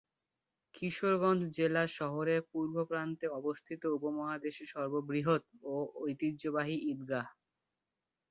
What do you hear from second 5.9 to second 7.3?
ঐতিহ্যবাহী ঈদগাহ।